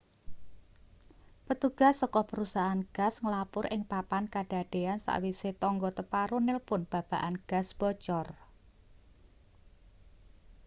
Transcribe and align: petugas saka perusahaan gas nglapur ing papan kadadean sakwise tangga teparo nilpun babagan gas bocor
petugas 1.47 1.93
saka 2.01 2.21
perusahaan 2.29 2.81
gas 2.97 3.15
nglapur 3.23 3.65
ing 3.75 3.81
papan 3.91 4.23
kadadean 4.33 4.99
sakwise 5.05 5.49
tangga 5.61 5.89
teparo 5.97 6.37
nilpun 6.47 6.81
babagan 6.91 7.35
gas 7.49 7.67
bocor 7.79 8.27